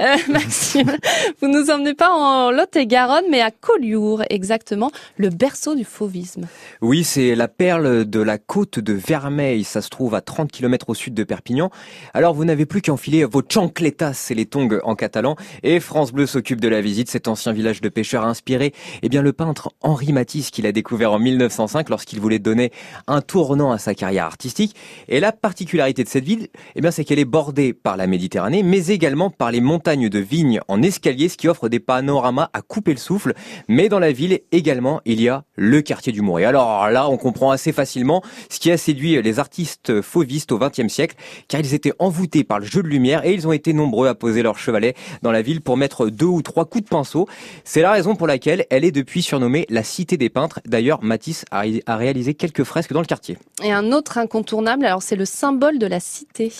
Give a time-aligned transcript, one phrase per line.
[0.00, 0.96] Euh, Maxime,
[1.40, 6.46] vous nous emmenez pas en Lot-et-Garonne, mais à Collioure, exactement, le berceau du fauvisme.
[6.80, 9.62] Oui, c'est la perle de la côte de Vermeil.
[9.64, 11.70] Ça se trouve à 30 km au sud de Perpignan.
[12.14, 15.36] Alors, vous n'avez plus qu'à enfiler vos chancletas, c'est les tongs en catalan.
[15.62, 17.10] Et France Bleu s'occupe de la visite.
[17.10, 18.72] Cet ancien village de pêcheurs a inspiré,
[19.02, 22.72] eh bien, le peintre Henri Matisse qu'il a découvert en 1905 lorsqu'il voulait donner
[23.06, 24.74] un tournant à sa carrière artistique.
[25.08, 28.62] Et la particularité de cette ville, eh bien, c'est qu'elle est bordée par la Méditerranée,
[28.62, 32.62] mais également par les montagnes de vignes en escalier, ce qui offre des panoramas à
[32.62, 33.34] couper le souffle.
[33.66, 36.44] Mais dans la ville également, il y a le quartier du Mouret.
[36.44, 40.86] Alors là, on comprend assez facilement ce qui a séduit les artistes fauvistes au XXe
[40.86, 41.16] siècle,
[41.48, 44.14] car ils étaient envoûtés par le jeu de lumière et ils ont été nombreux à
[44.14, 47.26] poser leur chevalet dans la ville pour mettre deux ou trois coups de pinceau.
[47.64, 50.60] C'est la raison pour laquelle elle est depuis surnommée la Cité des Peintres.
[50.66, 53.38] D'ailleurs, Matisse a réalisé quelques fresques dans le quartier.
[53.64, 56.52] Et un autre incontournable, alors c'est le symbole de la cité.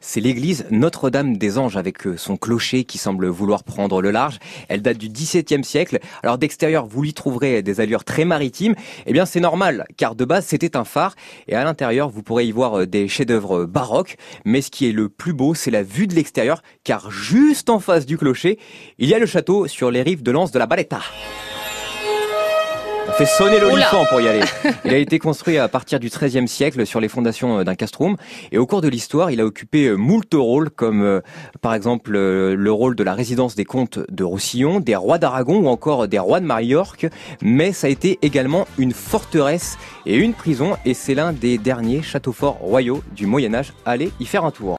[0.00, 4.38] C'est l'église Notre-Dame des Anges avec euh, son clocher qui semble vouloir prendre le large.
[4.68, 5.98] Elle date du XVIIe siècle.
[6.22, 8.74] Alors d'extérieur, vous lui trouverez des allures très maritimes.
[9.06, 11.14] Eh bien, c'est normal, car de base, c'était un phare.
[11.48, 14.16] Et à l'intérieur, vous pourrez y voir euh, des chefs-d'œuvre baroques.
[14.44, 17.80] Mais ce qui est le plus beau, c'est la vue de l'extérieur, car juste en
[17.80, 18.58] face du clocher,
[18.98, 21.00] il y a le château sur les rives de l'anse de la Baletta.
[23.16, 24.44] Fait sonner l'olifant pour y aller.
[24.84, 28.18] Il a été construit à partir du XIIIe siècle sur les fondations euh, d'un castrum.
[28.52, 31.22] Et au cours de l'histoire, il a occupé euh, moult rôles, comme euh,
[31.62, 35.68] par exemple le rôle de la résidence des comtes de Roussillon, des rois d'Aragon ou
[35.68, 37.06] encore des rois de Majorque.
[37.40, 40.76] Mais ça a été également une forteresse et une prison.
[40.84, 43.72] Et c'est l'un des derniers châteaux forts royaux du Moyen Âge.
[43.86, 44.74] Allez y faire un tour.